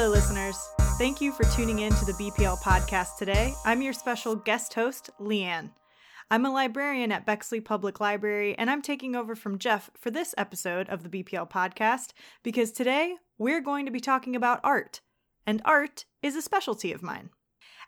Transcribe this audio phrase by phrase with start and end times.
[0.00, 0.56] Hello, listeners.
[0.96, 3.54] Thank you for tuning in to the BPL podcast today.
[3.66, 5.72] I'm your special guest host, Leanne.
[6.30, 10.34] I'm a librarian at Bexley Public Library, and I'm taking over from Jeff for this
[10.38, 15.02] episode of the BPL podcast because today we're going to be talking about art,
[15.46, 17.28] and art is a specialty of mine.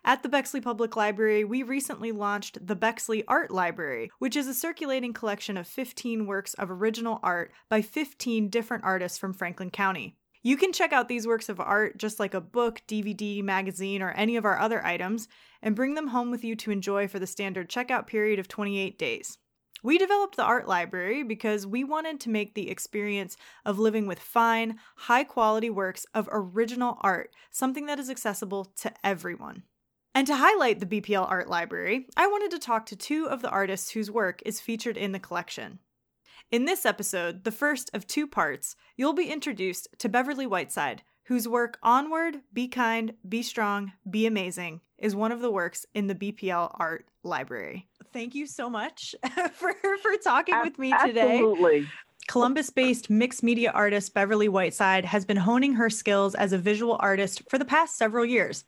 [0.05, 4.53] At the Bexley Public Library, we recently launched the Bexley Art Library, which is a
[4.53, 10.15] circulating collection of 15 works of original art by 15 different artists from Franklin County.
[10.45, 14.11] You can check out these works of art just like a book, DVD, magazine, or
[14.11, 15.29] any of our other items,
[15.61, 18.99] and bring them home with you to enjoy for the standard checkout period of 28
[18.99, 19.37] days.
[19.83, 24.19] We developed the art library because we wanted to make the experience of living with
[24.19, 29.63] fine, high quality works of original art something that is accessible to everyone.
[30.13, 33.49] And to highlight the BPL Art Library, I wanted to talk to two of the
[33.49, 35.79] artists whose work is featured in the collection.
[36.53, 41.47] In this episode, the first of two parts, you'll be introduced to Beverly Whiteside, whose
[41.47, 46.13] work Onward, Be Kind, Be Strong, Be Amazing is one of the works in the
[46.13, 47.87] BPL Art Library.
[48.13, 49.15] Thank you so much
[49.53, 51.37] for, for talking with me today.
[51.37, 51.87] Absolutely.
[52.27, 56.97] Columbus based mixed media artist Beverly Whiteside has been honing her skills as a visual
[56.99, 58.63] artist for the past several years.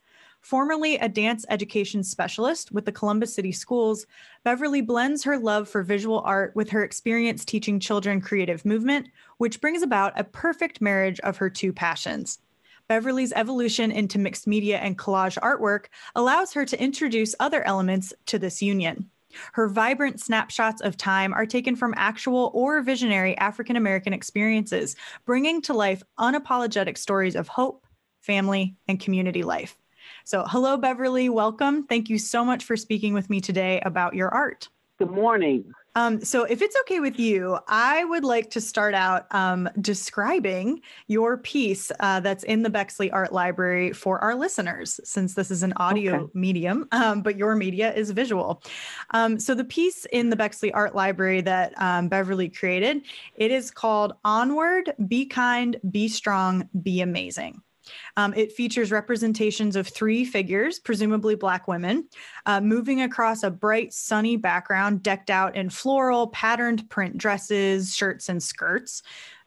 [0.46, 4.06] Formerly a dance education specialist with the Columbus City Schools,
[4.44, 9.08] Beverly blends her love for visual art with her experience teaching children creative movement,
[9.40, 12.38] which brings about a perfect marriage of her two passions.
[12.88, 18.38] Beverly's evolution into mixed media and collage artwork allows her to introduce other elements to
[18.38, 19.10] this union.
[19.54, 25.60] Her vibrant snapshots of time are taken from actual or visionary African American experiences, bringing
[25.64, 27.88] to life unapologetic stories of hope,
[28.22, 29.76] family, and community life.
[30.28, 31.30] So, hello, Beverly.
[31.30, 31.84] Welcome.
[31.86, 34.70] Thank you so much for speaking with me today about your art.
[34.98, 35.72] Good morning.
[35.94, 40.82] Um, so, if it's okay with you, I would like to start out um, describing
[41.06, 45.62] your piece uh, that's in the Bexley Art Library for our listeners, since this is
[45.62, 46.32] an audio Okay.
[46.34, 48.64] medium, um, but your media is visual.
[49.12, 53.04] Um, so, the piece in the Bexley Art Library that um, Beverly created,
[53.36, 57.62] it is called "Onward: Be Kind, Be Strong, Be Amazing."
[58.18, 62.08] Um, it features representations of three figures, presumably Black women,
[62.46, 68.30] uh, moving across a bright, sunny background decked out in floral, patterned print dresses, shirts,
[68.30, 69.04] and skirts.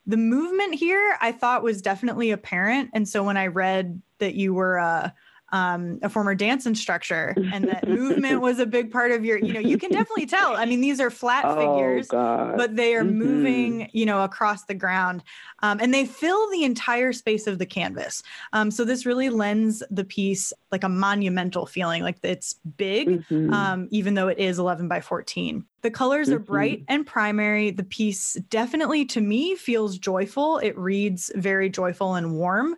[0.06, 2.90] The movement here I thought was definitely apparent.
[2.94, 5.10] And so when I read that you were uh,
[5.52, 9.52] um, a former dance instructor and that movement was a big part of your, you
[9.52, 10.56] know, you can definitely tell.
[10.56, 12.56] I mean, these are flat figures Oh God.
[12.56, 13.14] but they are Mhm.
[13.14, 15.22] moving you know across the ground
[15.62, 18.22] um, and they fill the entire space of the canvas
[18.52, 23.52] um, so this really lends the piece like a monumental feeling like it's big Mhm.
[23.52, 27.84] um, even though it is 11 by 14 the colors are bright and primary the
[27.84, 32.74] piece definitely to me feels joyful it reads very joyful and warm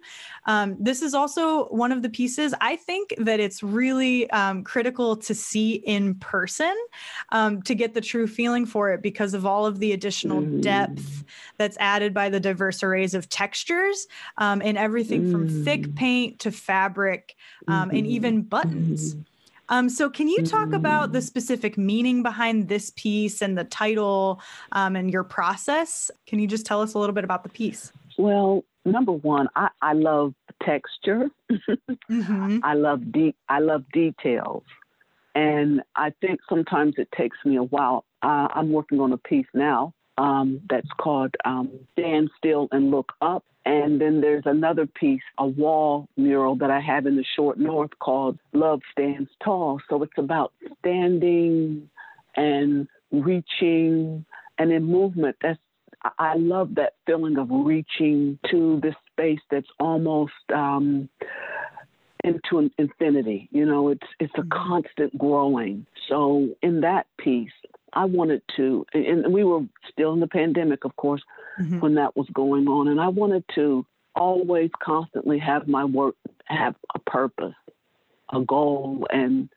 [0.46, 5.16] um, this is also one of the pieces i think that it's really um, critical
[5.16, 6.74] to see in person
[7.30, 10.60] um, to get the true feeling for it because of all of the additional Mm.
[10.60, 11.24] depth
[11.58, 14.06] that's added by the diverse arrays of textures
[14.38, 15.94] um, and everything from thick Mm.
[15.96, 17.36] paint to fabric
[17.68, 19.14] um, and even buttons.
[19.14, 19.24] Mhm.
[19.70, 21.22] Um, so, can you talk about the Mm.
[21.22, 24.40] specific meaning behind this piece and the title
[24.72, 26.10] um, and your process?
[26.26, 27.92] Can you just tell us a little bit about the piece?
[28.18, 31.30] Well, number one, I, I love texture.
[32.10, 32.58] Mm-hmm.
[32.64, 33.36] I love deep.
[33.48, 34.64] I love details,
[35.34, 38.04] and I think sometimes it takes me a while.
[38.22, 43.12] Uh, I'm working on a piece now um, that's called um, "Stand Still and Look
[43.22, 47.58] Up," and then there's another piece, a wall mural that I have in the Short
[47.58, 51.88] North called "Love Stands Tall." So it's about standing
[52.36, 54.24] and reaching
[54.58, 55.36] and in movement.
[55.42, 55.58] That's
[56.18, 61.10] I- love that feeling of reaching to this space that's almost um,
[62.24, 63.48] into an infinity.
[63.52, 64.50] You know, it's it's a Mhm.
[64.50, 65.86] constant growing.
[66.08, 67.52] So in that piece,
[67.92, 71.22] I wanted to, and we were still in the pandemic, of course,
[71.58, 71.80] Mhm.
[71.80, 76.16] when that was going on, and I wanted to always constantly have my work
[76.46, 77.54] have a purpose,
[78.32, 79.48] a goal, and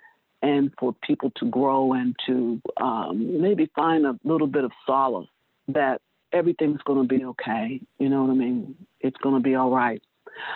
[0.41, 5.29] and for people to grow and to um, maybe find a little bit of solace
[5.69, 6.01] that
[6.33, 7.79] everything's going to be okay.
[7.97, 8.75] You know what I mean?
[8.99, 10.01] It's going to be all right.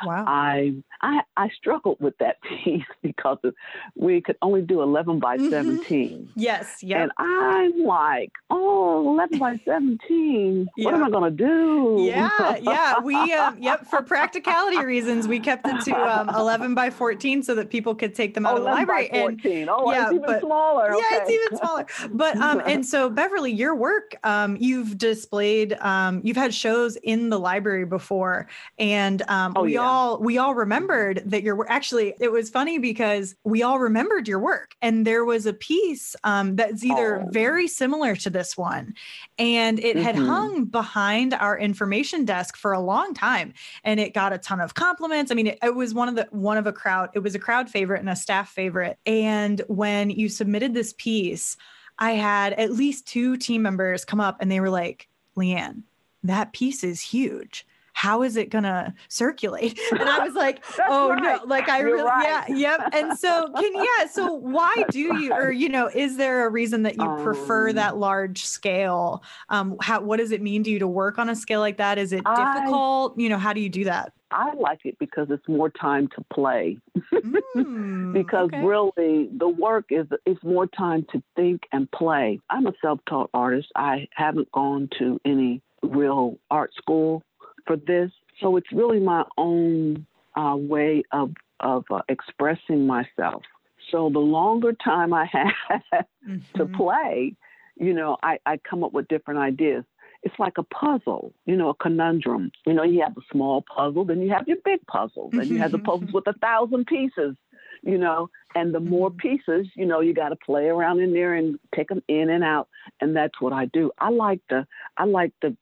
[0.05, 0.23] Wow.
[0.27, 3.53] I I I struggled with that piece because of,
[3.95, 5.49] we could only do 11 by Mhm.
[5.49, 6.29] 17.
[6.35, 6.77] yes.
[6.81, 7.03] Yeah.
[7.03, 10.67] And I'm like, oh, 11 by 17.
[10.77, 11.97] What am I going to do?
[11.99, 12.99] Yeah, yeah.
[12.99, 17.55] We, um, yep, for practicality reasons, we kept it to um, 11 by 14 so
[17.55, 19.09] that people could take them out Oh, of the 11 by library.
[19.11, 19.69] And 14.
[19.69, 20.91] oh, yeah, it's even but- smaller.
[20.95, 21.85] yeah, it's even smaller.
[22.11, 27.29] But um, and so Beverly, your work, um, you've displayed, um, you've had shows in
[27.29, 28.47] the library before,
[28.79, 29.81] and um, Oh, we yeah.
[29.81, 31.67] all we all remembered that your work.
[31.69, 36.15] Actually, it was funny because we all remembered your work, and there was a piece
[36.23, 37.27] um, that's either oh.
[37.31, 38.93] very similar to this one,
[39.37, 40.05] and it mm-hmm.
[40.05, 43.53] had hung behind our information desk for a long time,
[43.83, 45.31] and it got a ton of compliments.
[45.31, 47.09] I mean, it, it was one of the one of a crowd.
[47.13, 48.97] It was a crowd favorite and a staff favorite.
[49.05, 51.57] And when you submitted this piece,
[51.99, 55.83] I had at least two team members come up and they were like, Leanne,
[56.23, 57.65] that piece is huge
[57.97, 59.79] how is it going to circulate?
[59.97, 61.23] And I was like, oh right.
[61.23, 62.47] no, like I You're really, right.
[62.49, 62.89] yeah, yep.
[62.93, 64.05] And so can, yeah.
[64.07, 67.73] So why do you, or, you know, is there a reason that you um, prefer
[67.73, 69.23] that large scale?
[69.49, 71.97] Um, how, what does it mean to you to work on a scale like that?
[71.97, 73.15] Is it difficult?
[73.17, 74.13] I, you know, how do you do that?
[74.29, 76.77] I like it because it's more time to play.
[77.13, 78.63] mm, because okay.
[78.63, 82.39] really the work is it's more time to think and play.
[82.51, 83.69] I'm a self-taught artist.
[83.75, 87.23] I haven't gone to any real art school
[87.67, 88.11] for this.
[88.41, 93.43] So it's really my own uh, way of of uh, expressing myself.
[93.91, 96.57] So the longer time I have mm-hmm.
[96.57, 97.35] to play,
[97.75, 99.83] you know, I, I come up with different ideas.
[100.23, 102.51] It's like a puzzle, you know, a conundrum.
[102.65, 105.59] You know, you have a small puzzle, then you have your big puzzle, then you
[105.59, 107.35] have the puzzles with a thousand pieces,
[107.83, 109.19] you know, and the more mm-hmm.
[109.19, 112.43] pieces, you know, you got to play around in there and take them in and
[112.43, 112.67] out,
[112.99, 113.91] and that's what I do.
[113.99, 114.67] I like the
[114.97, 115.55] I like the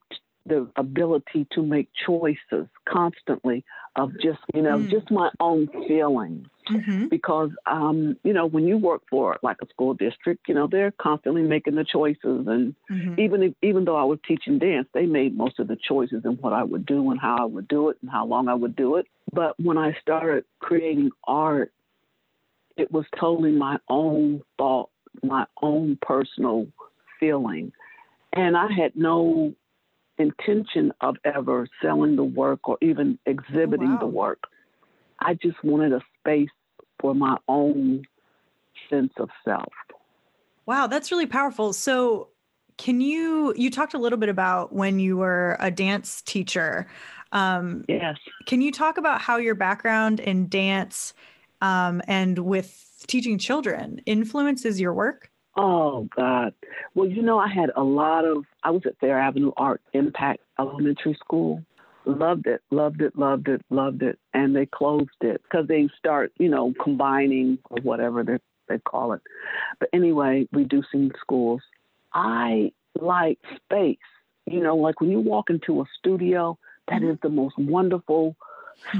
[0.45, 3.63] the ability to make choices constantly
[3.95, 4.89] of just you know mm.
[4.89, 7.07] just my own feelings mm-hmm.
[7.07, 10.92] because um, you know when you work for like a school district you know they're
[10.92, 13.19] constantly making the choices and mm-hmm.
[13.19, 16.33] even if, even though I was teaching dance they made most of the choices in
[16.33, 18.75] what I would do and how I would do it and how long I would
[18.75, 21.71] do it but when I started creating art
[22.77, 24.89] it was totally my own thought
[25.24, 26.68] my own personal
[27.19, 27.71] feeling
[28.33, 29.56] and I had no
[30.17, 34.00] intention of ever selling the work or even exhibiting wow.
[34.00, 34.44] the work.
[35.19, 36.50] I just wanted a space
[37.00, 38.06] for my own
[38.89, 39.71] sense of self.
[40.65, 41.73] Wow, that's really powerful.
[41.73, 42.29] So,
[42.77, 46.88] can you you talked a little bit about when you were a dance teacher?
[47.31, 48.17] Um, yes.
[48.45, 51.13] Can you talk about how your background in dance
[51.62, 55.31] um, and with teaching children influences your work?
[55.55, 56.53] Oh God.
[56.93, 58.45] Well, you know, I had a lot of.
[58.63, 61.63] I was at Fair Avenue Art Impact Elementary School.
[62.07, 66.31] Loved it, loved it, loved it, loved it, and they closed it because they start,
[66.37, 68.37] you know, combining or whatever they
[68.67, 69.21] they call it.
[69.79, 71.61] But anyway, reducing schools.
[72.13, 73.97] I like space.
[74.45, 76.57] You know, like when you walk into a studio,
[76.87, 77.15] that mm-hmm.
[77.21, 78.35] the most wonderful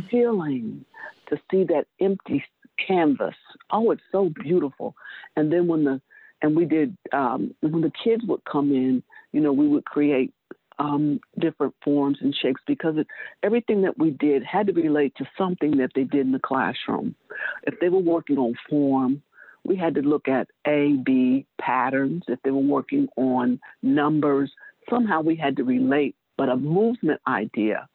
[0.10, 0.86] feeling
[1.28, 2.44] to see that empty
[2.78, 3.36] canvas.
[3.72, 4.96] Oh, it's so beautiful.
[5.36, 6.02] And then when the
[6.46, 9.02] and we did um, when the kids would come in,
[9.32, 10.32] you know, we would create
[10.78, 13.08] um, different forms and shapes because it,
[13.42, 17.16] everything that we did had to relate to something that they did in the classroom.
[17.64, 19.24] If they were working on form,
[19.64, 22.22] we had to look at A, B patterns.
[22.28, 24.52] If they were working on numbers,
[24.88, 27.90] somehow we had to relate, but a movement idea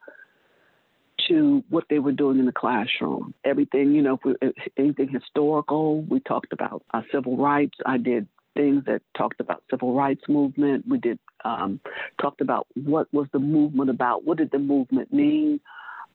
[1.29, 3.33] to what they were doing in the classroom.
[3.45, 4.35] Everything, you know, we,
[4.77, 7.79] anything historical, we talked about uh, civil rights.
[7.87, 10.85] I did things that talked about civil rights movement.
[10.89, 11.81] We did um,
[12.21, 14.25] talked about what was the movement about.
[14.25, 15.61] What did the movement mean?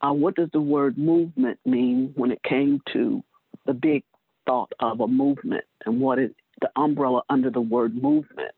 [0.01, 3.23] Uh, what does the word movement mean when it came to
[3.65, 4.03] the big
[4.45, 6.31] thought of a movement and what is
[6.61, 8.51] the umbrella under the word movement?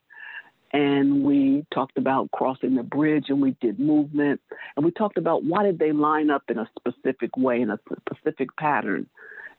[0.74, 4.42] and we talked about crossing the bridge and we did movement
[4.76, 7.80] and we talked about why did they line up in a specific way in a
[8.12, 9.08] specific pattern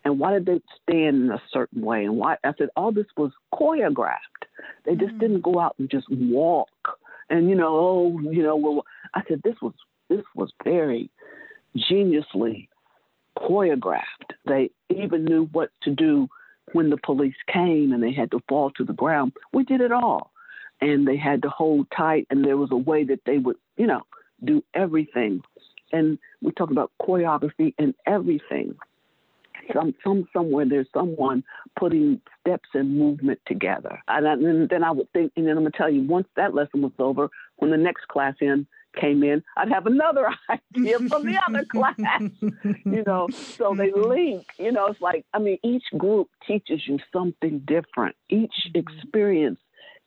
[0.09, 2.05] and why did they stand in a certain way?
[2.05, 4.39] And why i said all this was choreographed
[4.85, 5.21] they just mm.
[5.21, 6.99] didn't go out and just walk.
[7.31, 8.85] And you know oh you know well
[9.15, 9.75] i said this was
[10.09, 11.11] this was very
[11.77, 12.69] geniusly
[13.37, 14.33] choreographed.
[14.47, 16.29] They even knew what to do
[16.73, 19.33] when the police came and they had to fall to the ground.
[19.53, 20.33] We did it all.
[20.81, 23.87] And they had to hold tight and there was a way that they would you
[23.87, 24.03] know
[24.43, 25.43] do everything.
[25.93, 28.77] And we talk about choreography and everything
[29.73, 31.43] some some somewhere there's someone
[31.79, 35.63] putting steps and movement together and, I, and then i would think and then i'm
[35.63, 38.67] going to tell you once that lesson was over when the next class in
[38.99, 42.21] came in i'd have another idea from the other class
[42.85, 44.09] you know so they mm-hmm.
[44.09, 48.79] link you know it's like i mean each group teaches you something different each mm-hmm.
[48.79, 49.59] experience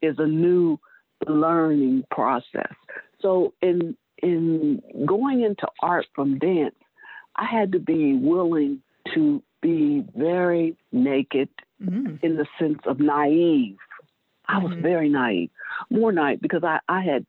[0.01, 0.79] is a new
[1.27, 2.73] learning process.
[3.21, 6.75] So in in going into art from dance,
[7.35, 8.81] I had to be willing
[9.13, 11.49] to be very naked
[11.81, 12.15] mm-hmm.
[12.25, 13.77] in the sense of naive.
[14.47, 14.81] I was mm-hmm.
[14.81, 15.49] very naive,
[15.89, 17.25] more naive because I, I had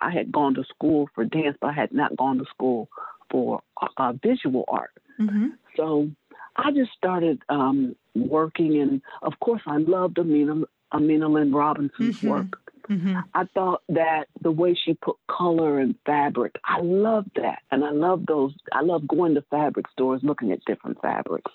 [0.00, 2.88] I had gone to school for dance, but I had not gone to school
[3.30, 3.62] for
[3.96, 4.92] uh, visual art.
[5.20, 5.48] Mm-hmm.
[5.76, 6.10] So
[6.56, 12.28] I just started um, working, and of course, I loved Aminah, Aminah Lynn Robinson's mm-hmm.
[12.28, 12.58] work.
[12.88, 13.16] Mm-hmm.
[13.34, 17.60] I thought that the way she put color and fabric, I loved that.
[17.70, 21.50] And I love those, I love going to fabric stores looking at different fabrics.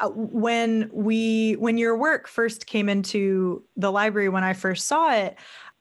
[0.00, 5.12] Uh, when we when your work first came into the library when I first saw
[5.12, 5.36] it,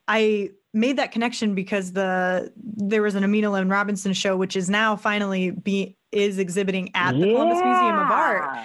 [0.07, 4.69] I made that connection because the there was an Aminah Lynn Robinson show, which is
[4.69, 7.33] now finally be is exhibiting at the yeah.
[7.33, 8.59] Columbus Museum of Art.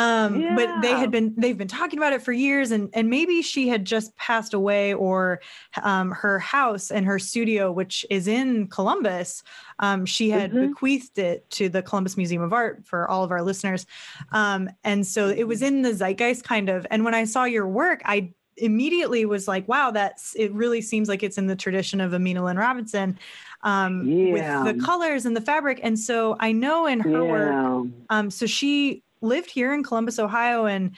[0.00, 0.54] Um, yeah.
[0.54, 3.68] but they had been they've been talking about it for years and and maybe she
[3.68, 5.40] had just passed away or
[5.82, 9.42] um, her house and her studio which is in Columbus
[9.78, 10.68] um, she had mm-hmm.
[10.68, 13.84] bequeathed it to the Columbus Museum of Art for all of our listeners
[14.32, 17.68] um, and so it was in the zeitgeist kind of and when I saw your
[17.68, 22.00] work I immediately was like wow that's it really seems like it's in the tradition
[22.00, 23.18] of Aminah Lynn Robinson
[23.62, 24.62] um, yeah.
[24.64, 27.72] with the colors and the fabric and so I know in her yeah.
[27.74, 30.96] work um, so she lived here in Columbus, Ohio, and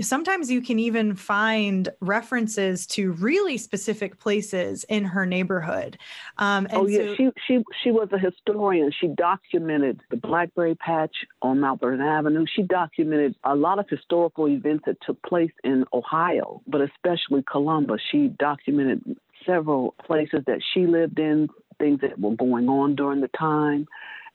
[0.00, 5.96] sometimes you can even find references to really specific places in her neighborhood.
[6.38, 8.90] Um, oh yeah, so, she she she was a historian.
[8.98, 12.44] She documented the Blackberry Patch on Mount Vernon Avenue.
[12.54, 18.00] She documented a lot of historical events that took place in Ohio, but especially Columbus.
[18.10, 19.16] She documented
[19.46, 23.86] several places that she lived in, things that were going on during the time.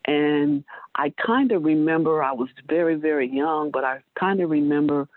[0.09, 0.63] And
[0.95, 5.07] I kind of remember, I was very, very young, but I kind of remember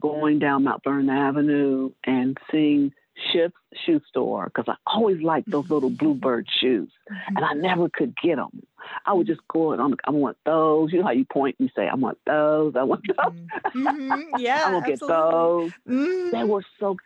[0.00, 2.92] going down Mount Vernon Avenue and seeing
[3.30, 3.54] Schiff's
[3.86, 5.98] shoe store because I always liked those little mm-hmm.
[5.98, 7.36] bluebird shoes, mm-hmm.
[7.36, 8.64] and I never could get them.
[9.06, 10.92] I would just go and I'm, I want those.
[10.92, 12.74] You know how you point and you say, "I want those.
[12.74, 13.34] I want those."
[13.72, 14.20] Mm-hmm.
[14.40, 15.70] Yeah, I want to get those.
[15.88, 16.30] Mm-hmm.
[16.30, 16.96] They were so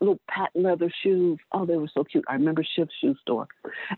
[0.00, 1.38] little patent leather shoes.
[1.52, 2.24] Oh, they were so cute.
[2.28, 3.48] I remember Schiff's shoe store,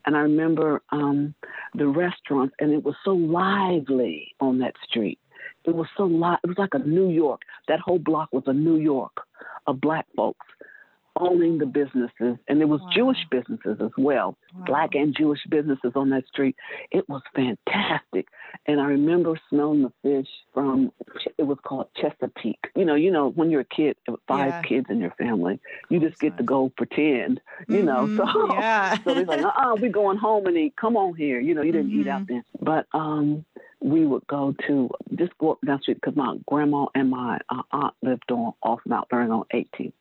[0.04, 1.34] and I remember um,
[1.74, 5.18] the restaurants, and it was so lively on that street.
[5.64, 6.38] It was so live.
[6.44, 7.42] It was like a New York.
[7.68, 9.16] That whole block was a New York
[9.66, 10.46] of black folks
[11.16, 12.90] owning the businesses, and there was wow.
[12.94, 14.64] Jewish businesses as well, wow.
[14.64, 16.56] black and Jewish businesses on that street.
[16.90, 18.28] It was fantastic,
[18.66, 20.92] and I remember smelling the fish from.
[21.38, 22.70] It was called Chesapeake.
[22.74, 23.96] You know, you know, when you're a kid,
[24.28, 24.62] five yeah.
[24.62, 27.40] kids in your family, you just get to go pretend.
[27.68, 28.16] You mm-hmm.
[28.16, 28.96] know, so yeah.
[29.02, 30.74] so they're like, uh, uh-uh, we going home and eat.
[30.76, 31.40] Come on here.
[31.40, 32.00] You know, you didn't mm-hmm.
[32.02, 32.34] eat out mm-hmm.
[32.34, 33.44] then, but um
[33.80, 37.38] we would go to just go up down the street because my grandma and my
[37.48, 39.92] uh, aunt lived on off Mount Vernon on 18th.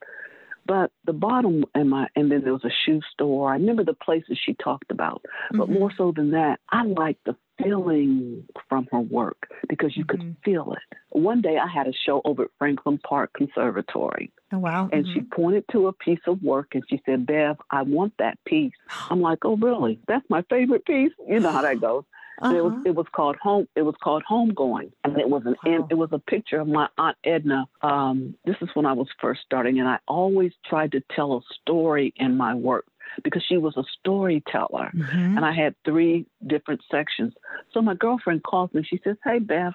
[0.66, 3.52] But the bottom and my and then there was a shoe store.
[3.52, 5.22] I remember the places she talked about.
[5.24, 5.60] Mm-hmm.
[5.60, 10.30] But more so than that, I like the feeling from her work because you mm-hmm.
[10.30, 10.98] could feel it.
[11.10, 14.32] One day I had a show over at Franklin Park Conservatory.
[14.52, 14.90] Oh wow.
[14.92, 15.14] And mm-hmm.
[15.14, 18.74] she pointed to a piece of work and she said, Bev, I want that piece.
[19.10, 20.00] I'm like, Oh really?
[20.08, 21.12] That's my favorite piece.
[21.28, 22.04] You know how that goes.
[22.42, 22.56] Uh-huh.
[22.56, 23.68] It was it was called home.
[23.76, 25.88] It was called homegoing, and it was an wow.
[25.90, 27.66] it was a picture of my aunt Edna.
[27.82, 31.42] Um, this is when I was first starting, and I always tried to tell a
[31.62, 32.86] story in my work
[33.24, 35.38] because she was a storyteller, mm-hmm.
[35.38, 37.34] and I had three different sections.
[37.74, 38.84] So my girlfriend calls me.
[38.84, 39.74] She says, "Hey Beth,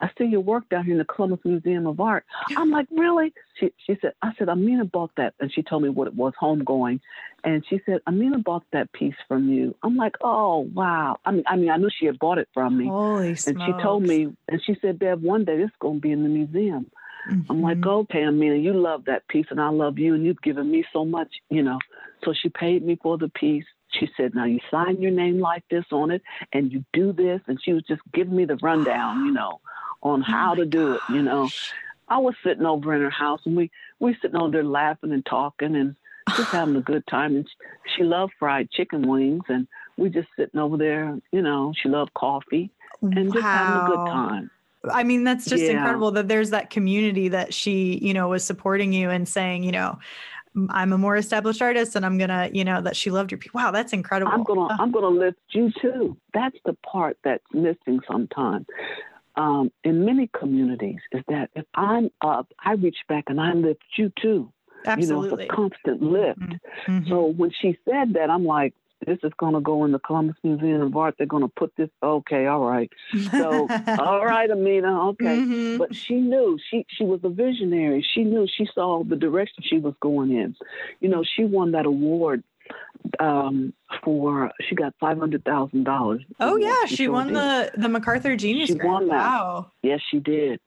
[0.00, 2.24] I see your work down here in the Columbus Museum of Art.
[2.56, 3.32] I'm like, really?
[3.58, 6.32] She she said, I said, Aminah bought that, and she told me what it was,
[6.40, 7.00] homegoing,
[7.44, 9.74] and she said, Aminah bought that piece from you.
[9.82, 11.18] I'm like, oh wow.
[11.24, 12.86] I mean, I mean, I knew she had bought it from me.
[12.86, 13.62] Holy and smokes.
[13.64, 16.28] she told me, and she said, Bev, one day this is gonna be in the
[16.28, 16.90] museum.
[17.30, 17.52] Mm-hmm.
[17.52, 17.88] I'm like, mm-hmm.
[17.88, 21.04] okay, Aminah, you love that piece, and I love you, and you've given me so
[21.04, 21.78] much, you know.
[22.24, 23.64] So she paid me for the piece.
[23.98, 26.22] She said, now you sign your name like this on it,
[26.52, 29.60] and you do this, and she was just giving me the rundown, you know
[30.04, 31.00] on oh how oh to do gosh.
[31.08, 31.48] it, you know.
[32.06, 35.24] I was sitting over in her house and we we sitting over there laughing and
[35.24, 35.96] talking and
[36.36, 37.34] just having a good time.
[37.34, 41.72] And she, she loved fried chicken wings and we just sitting over there, you know.
[41.82, 42.70] She loved coffee
[43.00, 43.32] and wow.
[43.32, 44.50] just having a good time.
[44.92, 45.70] I mean, that's just yeah.
[45.70, 49.72] incredible that there's that community that she, you know, was supporting you and saying, you
[49.72, 49.98] know,
[50.70, 53.60] I'm a more established artist and I'm gonna, you know, that she loved your people.
[53.60, 54.32] wow, that's incredible.
[54.32, 56.16] I'm gonna I'm gonna lift you too.
[56.32, 58.66] That's the part that's missing sometimes
[59.36, 63.82] um, in many communities is that if I'm up, I reach back and I lift
[63.96, 64.52] you too.
[64.86, 65.30] Absolutely.
[65.30, 66.40] You know, it's a constant lift.
[66.40, 66.92] Mm-hmm.
[66.92, 67.08] mm-hmm.
[67.08, 68.74] So when she said that, I'm like,
[69.06, 71.14] this is going to go in the Columbus Museum of Art.
[71.18, 71.90] They're going to put this.
[72.02, 72.90] Okay, all right.
[73.30, 73.68] So,
[73.98, 75.10] all right, Aminah.
[75.10, 75.78] Okay, mm-hmm.
[75.78, 78.06] but she knew she she was a visionary.
[78.14, 80.56] She knew she saw the direction she was going in.
[81.00, 82.42] You know, she won that award
[83.20, 86.22] um, for she got five hundred thousand dollars.
[86.40, 87.36] Oh yeah, she, she won did.
[87.36, 88.92] the the MacArthur Genius she Grant.
[88.92, 89.16] Won that.
[89.16, 89.72] Wow.
[89.82, 90.60] Yes, she did.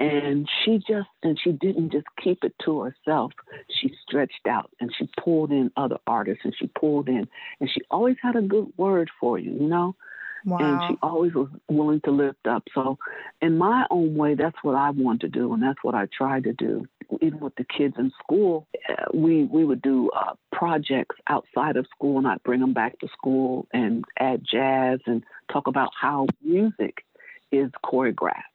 [0.00, 3.32] And she just and she didn't just keep it to herself.
[3.80, 7.26] She stretched out and she pulled in other artists and she pulled in
[7.60, 9.96] and she always had a good word for you, you know.
[10.44, 10.58] Wow.
[10.58, 12.64] And she always was willing to lift up.
[12.74, 12.98] So,
[13.42, 16.40] in my own way, that's what I want to do, and that's what I try
[16.40, 16.86] to do.
[17.20, 21.86] Even with the kids in school, uh, we we would do uh, projects outside of
[21.94, 26.26] school, and I'd bring them back to school and add jazz and talk about how
[26.42, 27.04] music
[27.50, 28.47] is choreographed,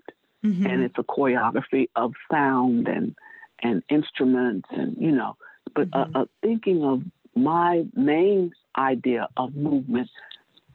[0.43, 0.65] Mhm.
[0.69, 3.15] and it's a choreography of sound and
[3.59, 5.37] and instruments, and you know,
[5.75, 6.15] but uh, Mhm.
[6.15, 7.01] uh, thinking of
[7.35, 10.09] my main idea of movement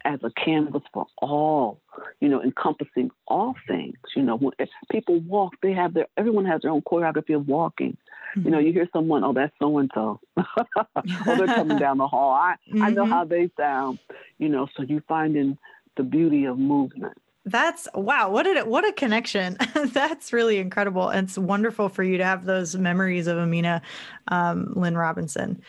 [0.04, 1.80] as a canvas for all,
[2.20, 3.96] you know, encompassing all things.
[4.16, 4.52] You know, when
[4.90, 7.96] people walk, they have their everyone has their own choreography of walking.
[8.44, 12.06] You know, you hear someone, oh, that's so and so, oh, they're coming down the
[12.06, 12.32] hall.
[12.32, 13.10] I I know Mhm.
[13.10, 13.98] how they sound.
[14.38, 15.58] You know, so you finding
[15.96, 17.16] the beauty of movement.
[17.50, 19.56] That's wow, what a what a connection.
[19.92, 21.08] That's really incredible.
[21.08, 23.80] And it's wonderful for you to have those memories of Aminah
[24.28, 25.62] um, Lynn Robinson.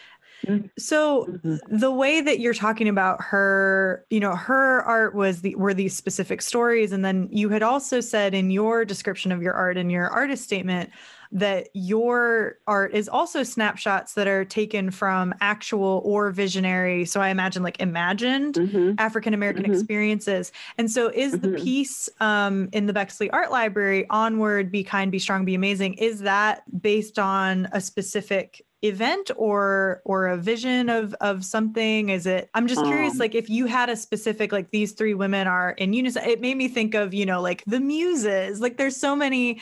[0.48, 0.70] Mhm.
[0.80, 1.60] So Mhm.
[1.70, 5.96] the way that you're talking about her, you know, her art was the were these
[5.96, 6.92] specific stories.
[6.92, 10.44] And then you had also said in your description of your art in your artist
[10.46, 10.92] statement
[11.32, 17.06] that your art is also snapshots that are taken from actual or visionary.
[17.06, 18.96] So I imagine like imagined Mhm.
[18.98, 19.66] African American Mhm.
[19.66, 20.52] experiences.
[20.78, 21.56] And so, is the Mhm.
[21.56, 26.22] piece um, in the Bexley Art Library, Onward, Be Kind, Be Strong, Be Amazing, is
[26.22, 32.50] that based on a specific event or or a vision of of something is it
[32.54, 35.72] i'm just curious Um, like if you had a specific like these three women are
[35.72, 39.18] in unison it made me think of you know like the muses like there's so
[39.18, 39.60] many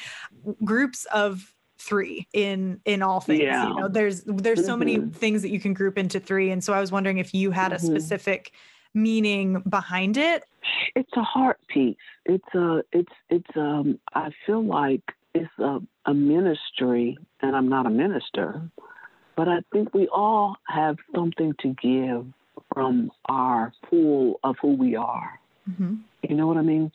[0.64, 1.54] groups of
[1.88, 3.70] three in in all things Yeah.
[3.70, 5.16] you know there's there's so many Mhm.
[5.16, 7.72] things that you can group into three and so i was wondering if you had
[7.72, 7.86] a Mhm.
[7.92, 8.52] specific
[8.94, 10.44] meaning behind it
[10.96, 11.96] it's a heart piece.
[12.26, 15.04] It's a it's it's um I feel like
[15.34, 18.70] it's a, a ministry and I'm not a minister,
[19.38, 22.26] but I think we all have something to give
[22.74, 25.40] from our pool of who we are.
[25.70, 26.00] Mhm.
[26.28, 26.92] You know what I mean?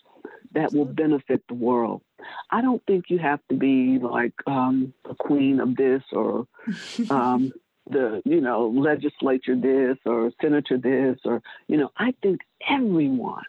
[0.54, 2.02] That will benefit the world.
[2.50, 6.46] I don't think you have to be like um, the queen of this or
[7.10, 7.52] um,
[7.88, 13.44] the you know legislature this or senator this or you know I think everyone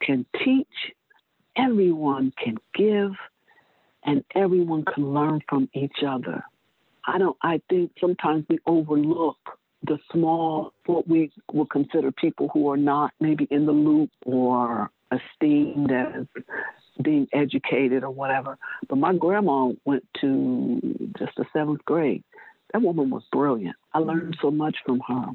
[0.00, 0.92] can teach,
[1.56, 3.12] everyone can give,
[4.04, 6.44] and everyone can learn from each other.
[7.06, 7.36] I don't.
[7.42, 9.38] I think sometimes we overlook
[9.82, 14.90] the small, what we would consider people who are not maybe in the loop or
[15.12, 16.26] esteemed as
[17.02, 18.58] being educated or whatever.
[18.88, 22.24] But my grandma went to just the seventh grade.
[22.72, 23.76] That woman was brilliant.
[23.94, 25.26] I learned so much from her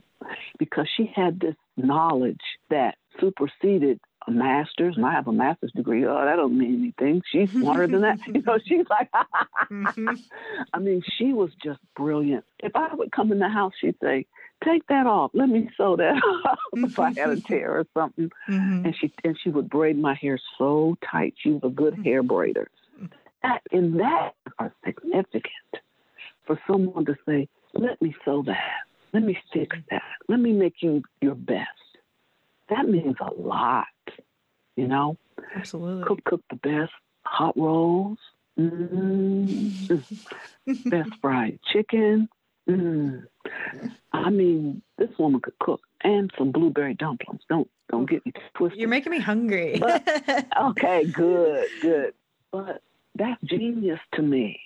[0.60, 6.06] because she had this knowledge that superseded a master's, and I have a master's degree.
[6.06, 7.22] Oh, that don't mean anything.
[7.30, 8.20] She's smarter than that.
[8.28, 9.10] You know, she's like,
[9.70, 10.18] Mhm.
[10.74, 12.46] I mean, she was just brilliant.
[12.60, 14.26] If I would come in the house, she'd say,
[14.64, 15.32] "Take that off.
[15.34, 18.86] Let me sew that off." if I had a tear or something, Mhm.
[18.86, 21.34] and she and she would braid my hair so tight.
[21.38, 22.68] She was a good hair braider.
[23.42, 25.74] That and that are significant
[26.46, 28.84] for someone to say, "Let me sew that.
[29.12, 30.02] Let me fix that.
[30.30, 31.68] Let me make you your best."
[32.70, 33.86] That means a lot,
[34.76, 35.18] you know.
[35.56, 36.94] absolutely Cook cook the best
[37.26, 38.18] hot rolls.
[38.60, 40.04] Mm.
[40.86, 42.30] best fried chicken.
[42.70, 43.26] Mm.
[44.14, 47.42] I mean, this woman could cook and some blueberry dumplings.
[47.50, 48.80] Don't don't get me twisted.
[48.80, 49.82] you're making me hungry
[50.62, 52.14] okay, good, good.
[52.52, 52.82] But
[53.16, 54.60] that's genius to me.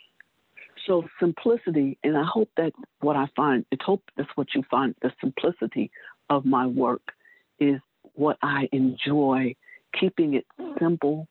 [0.85, 4.95] So simplicity, and I hope that what I find, it's hope that's what you find.
[5.01, 5.91] The simplicity
[6.29, 7.13] of my work
[7.59, 7.79] is
[8.17, 9.55] what I enjoy,
[9.99, 10.45] keeping it
[10.79, 11.27] simple.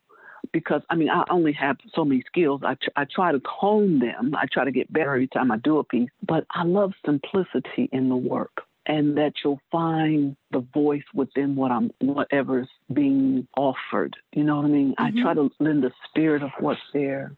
[0.52, 2.62] Because I mean, I only have so many skills.
[2.64, 4.34] I, tr- I try to hone them.
[4.34, 6.08] I try to get better every time I do a piece.
[6.26, 11.72] But I love simplicity in the work and that you'll find the voice within what
[11.72, 14.16] I'm whatever's being offered.
[14.32, 14.94] You know what I mean?
[14.98, 15.48] I try mm-hmm.
[15.48, 17.32] to lend the spirit of what's there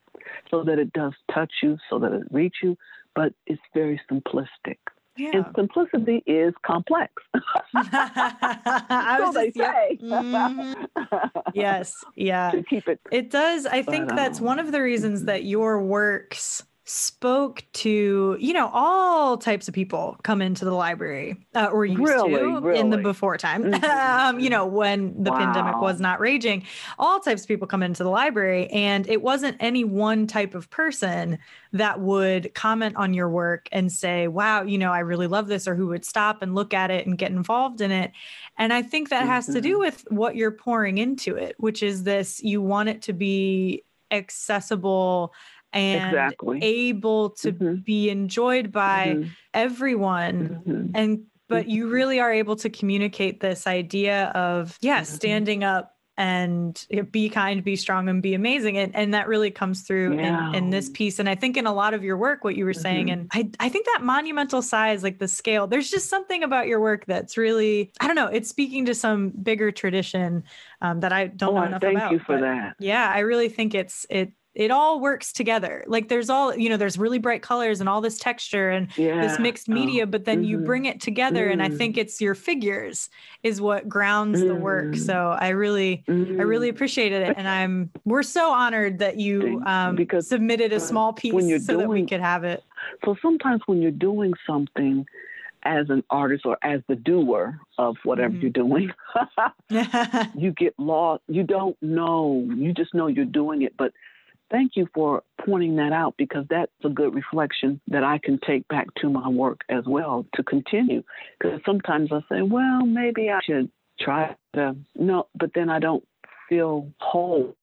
[0.51, 2.77] so that it does touch you, so that it reaches you,
[3.15, 4.77] but it's very simplistic.
[5.19, 7.13] And simplicity is complex.
[7.75, 9.99] I so was they just, say.
[10.03, 10.87] Mhm.
[11.55, 13.67] yes yeah to keep it It does.
[13.67, 18.53] I think But, that's um, one of the reasons that your works spoke to, you
[18.55, 22.89] know, all types of people come into the library uh, or used Really, to in
[22.91, 23.85] the before time, Mhm.
[23.85, 26.65] um, you know, when the pandemic was not raging.
[26.99, 30.71] All types of people come into the library, and it wasn't any one type of
[30.71, 31.39] person
[31.73, 35.69] that would comment on your work and say, wow, you know, I really love this,
[35.69, 38.13] or who would stop and look at it and get involved in it.
[38.57, 39.81] And I think that has to do Mhm.
[39.81, 45.35] with what you're pouring into it, which is this you want it to be accessible
[45.73, 46.59] and exactly.
[46.63, 47.85] able to Mhm.
[47.85, 49.29] be enjoyed by Mhm.
[49.53, 50.91] everyone Mhm.
[50.95, 55.15] and but you really are able to communicate this idea of yeah mm-hmm.
[55.15, 59.83] standing up and be kind be strong and be amazing and, and that really comes
[59.83, 60.49] through yeah.
[60.49, 62.65] in, in this piece and i think in a lot of your work what you
[62.65, 63.21] were saying mm-hmm.
[63.37, 66.81] and I, I think that monumental size like the scale there's just something about your
[66.81, 70.43] work that's really i don't know it's speaking to some bigger tradition
[70.83, 73.49] um, that i don't oh, know enough thank about you for that yeah i really
[73.49, 75.85] think it's it it all works together.
[75.87, 79.23] Like there's all, you know, there's really bright colors and all this texture and yeah.
[79.23, 80.07] this mixed media, oh.
[80.07, 80.51] but then mm-hmm.
[80.51, 81.47] you bring it together.
[81.47, 81.53] Mm.
[81.53, 82.01] And I think mm.
[82.01, 83.09] it's your figures
[83.45, 84.49] is what grounds mm.
[84.49, 84.87] the work.
[84.87, 84.99] Mm.
[84.99, 86.41] So I really, mm.
[86.41, 86.73] I really mm.
[86.73, 87.37] appreciated it.
[87.39, 91.79] And I'm, we're so honored that you um, because submitted a small piece so doing,
[91.79, 92.65] that we could have it.
[93.05, 95.07] So sometimes when you're doing something,
[95.65, 98.43] as an artist or as the doer of whatever mm-hmm.
[98.43, 98.91] you're doing,
[100.37, 101.23] you get lost.
[101.29, 102.49] You don't know.
[102.57, 103.93] You just know you're doing it, but
[104.51, 108.67] thank you for pointing that out because that's a good reflection that I can take
[108.69, 111.03] back to my work as well to continue.
[111.39, 116.07] Because sometimes I say, well, maybe I should try to, no, but then I don't
[116.49, 117.57] feel whole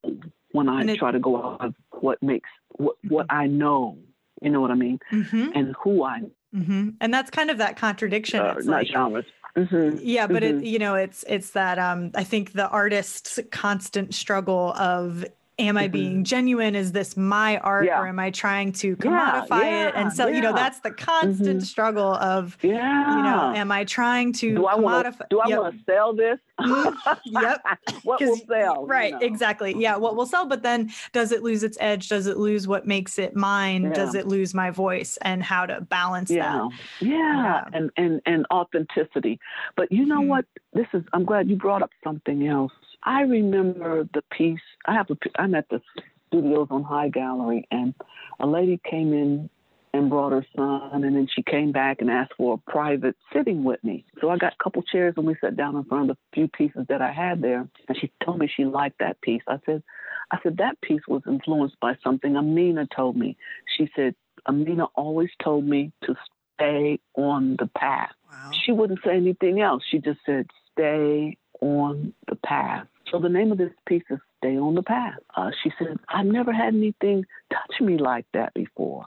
[0.51, 3.97] when I it, try to go out of what makes, what, what I know,
[4.41, 4.99] you know what I mean?
[5.11, 5.49] Mm-hmm.
[5.55, 6.21] And who I
[6.55, 6.89] mm-hmm.
[7.01, 8.39] And that's kind of that contradiction.
[8.39, 9.25] Uh, not like, genres.
[9.57, 9.99] Mm-hmm.
[10.01, 10.59] Yeah, but mm-hmm.
[10.59, 15.25] it you know it's it's that um I think the artist's constant struggle of
[15.57, 16.75] am I being genuine?
[16.75, 17.99] Is this my art yeah.
[17.99, 19.93] or am I trying to commodify yeah, yeah, it?
[19.95, 21.59] And so, you know, that's the constant mm-hmm.
[21.59, 23.15] struggle of, yeah.
[23.15, 24.81] you know, am I trying to do I commodify?
[24.81, 25.59] Wanna, do I yep.
[25.59, 26.39] want to sell this?
[26.59, 27.19] Mm-hmm.
[27.25, 27.61] yep.
[28.03, 28.85] what will sell?
[28.85, 29.13] Right.
[29.13, 29.25] You know?
[29.25, 29.75] Exactly.
[29.77, 29.97] Yeah.
[29.97, 30.45] What will sell?
[30.45, 32.09] But then does it lose its edge?
[32.09, 33.91] Does it lose what makes it mine?
[33.91, 36.69] Does it lose my voice and how to balance that?
[36.99, 37.65] Yeah.
[37.73, 39.39] And, and, and authenticity.
[39.75, 40.29] But you know mm-hmm.
[40.29, 40.45] what?
[40.73, 42.73] This is, I'm glad you brought up something else
[43.05, 44.59] I remember the piece.
[44.85, 45.17] I have a.
[45.37, 45.81] I'm at the
[46.27, 47.93] studios on High Gallery, and
[48.39, 49.49] a lady came in
[49.93, 53.63] and brought her son, and then she came back and asked for a private sitting
[53.63, 54.05] with me.
[54.19, 56.47] So I got a couple chairs, and we sat down in front of the few
[56.47, 57.67] pieces that I had there.
[57.87, 59.43] And she told me she liked that piece.
[59.47, 59.83] I said,
[60.31, 63.37] I said that piece was influenced by something Aminah told me.
[63.77, 64.15] She said
[64.47, 66.15] Aminah always told me to
[66.55, 68.11] stay on the path.
[68.29, 68.51] Wow.
[68.65, 69.83] She wouldn't say anything else.
[69.89, 72.87] She just said stay on the path.
[73.11, 75.19] So the name of this piece is Stay on the Path.
[75.35, 79.05] Uh, she said, I've never had anything touch me like that before.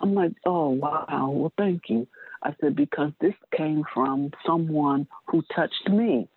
[0.00, 1.30] I'm like, oh, wow.
[1.32, 2.06] Well, thank you.
[2.40, 6.28] I said, because this came from someone who touched me.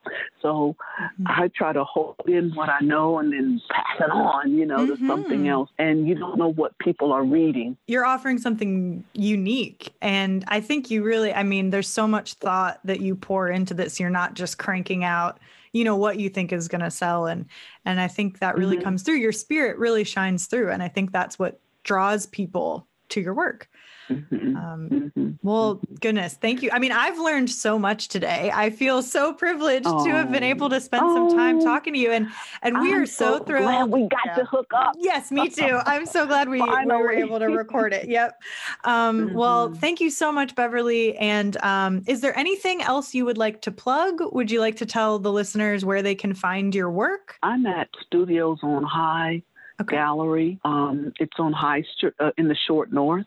[0.42, 1.28] So mm-hmm.
[1.28, 4.78] I try to hold in what I know and then pass it on, you know,
[4.78, 5.06] mm-hmm.
[5.06, 5.70] to something else.
[5.78, 7.78] And you don't know what people are reading.
[7.86, 9.94] You're offering something unique.
[10.02, 13.76] And I think you really, I mean, there's so much thought that you pour into
[13.76, 14.00] this.
[14.00, 15.40] You're not just cranking out
[15.74, 17.46] you know what you think is going to sell and
[17.86, 18.84] and i think that really mm-hmm.
[18.84, 23.22] comes through your spirit really shines through and i think that's what draws people to
[23.22, 23.70] your work
[24.12, 24.56] Mm-hmm.
[24.56, 25.32] Um, mm-hmm.
[25.44, 26.70] Well, goodness, thank you.
[26.72, 28.52] I mean, I've learned so much today.
[28.54, 30.06] I feel so privileged oh.
[30.06, 31.30] to have been able to spend oh.
[31.30, 32.28] some time talking to you, and
[32.62, 33.92] and we I'm are so, so thrilled.
[33.92, 34.36] we got yeah.
[34.36, 34.96] to hook up.
[35.00, 35.80] Yes, me too.
[35.86, 38.10] I'm so glad we, we were able to record it.
[38.10, 38.42] Yep.
[38.84, 39.36] Um, mm-hmm.
[39.36, 41.18] Well, thank you so much, Beverly.
[41.18, 44.22] And um, is there anything else you would like to plug?
[44.34, 47.38] Would you like to tell the listeners where they can find your work?
[47.44, 49.44] I'm at Studios on High
[49.82, 49.96] okay.
[49.96, 50.60] Gallery.
[50.64, 53.26] Um, it's on High Street uh, in the Short North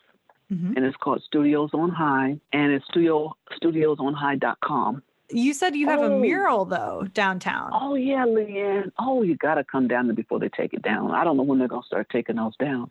[0.52, 0.72] mm-hmm.
[0.76, 5.02] and it's called Studios on High, and it's studio studiosonhigh.com.
[5.30, 6.16] You said you have oh.
[6.16, 7.70] a mural though downtown.
[7.72, 8.92] Oh yeah, Leanne.
[8.98, 11.10] Oh, you got to come down there before they take it down.
[11.12, 12.88] I don't know when they're gonna start taking those down,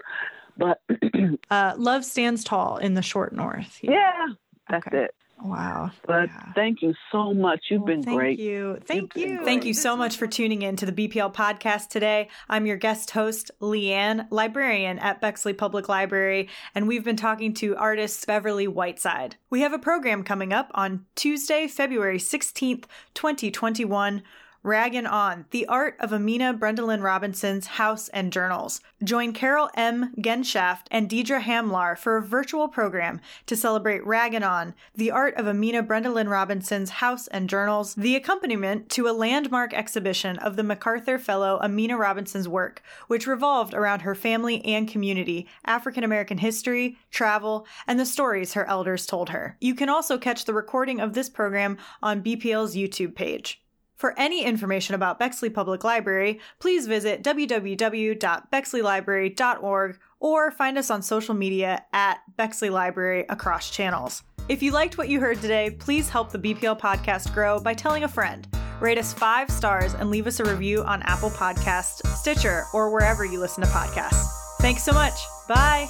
[0.58, 0.82] but
[1.50, 3.80] uh, love stands tall in the short north.
[3.82, 4.28] Yeah, yeah
[4.70, 5.06] that's okay.
[5.06, 5.16] it.
[5.44, 5.92] Wow.
[6.08, 6.54] But yeah.
[6.56, 7.66] thank you so much.
[7.70, 8.40] You've well, been thank great.
[8.40, 8.80] You.
[8.86, 9.44] Thank You've you.
[9.44, 12.30] Thank you so much for tuning in to the BPL podcast today.
[12.48, 17.76] I'm your guest host, Leanne, librarian at Bexley Public Library, and we've been talking to
[17.76, 19.36] artist Beverly Whiteside.
[19.50, 24.24] We have a program coming up on Tuesday, February 16th, 2021
[24.64, 28.80] Raggin' On, The Art of Aminah Brenda Lynn Robinson's House and Journals.
[29.04, 30.14] Join Carole M.
[30.16, 35.48] Genshaft and Deidre Hamlar for a virtual program to celebrate Raggin' On, The Art of
[35.48, 40.64] Aminah Brenda Lynn Robinson's House and Journals, the accompaniment to a landmark exhibition of the
[40.64, 46.98] MacArthur Fellow Aminah Robinson's work, which revolved around her family and community, African American history,
[47.12, 49.58] travel, and the stories her elders told her.
[49.60, 53.60] You can also catch the recording of this program on BPL's YouTube page.
[53.96, 61.34] For any information about Bexley Public Library, please visit www.bexleylibrary.org or find us on social
[61.34, 64.24] media at Bexley Library across channels.
[64.50, 68.04] If you liked what you heard today, please help the BPL podcast grow by telling
[68.04, 68.48] a friend.
[68.82, 73.24] Rate us five stars and leave us a review on Apple Podcasts, Stitcher, or wherever
[73.24, 74.28] you listen to podcasts.
[74.60, 75.14] Thanks so much.
[75.48, 75.90] Bye.